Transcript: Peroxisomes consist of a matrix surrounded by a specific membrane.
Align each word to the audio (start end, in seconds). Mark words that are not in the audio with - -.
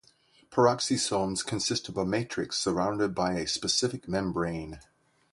Peroxisomes 0.49 1.45
consist 1.45 1.87
of 1.87 1.95
a 1.95 2.07
matrix 2.07 2.57
surrounded 2.57 3.13
by 3.13 3.33
a 3.33 3.45
specific 3.45 4.07
membrane. 4.07 4.79